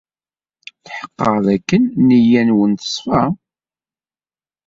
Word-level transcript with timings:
Tḥeqqeɣ 0.85 1.35
dakken 1.45 1.83
nneyya-nwen 2.01 2.71
teṣfa. 2.81 3.23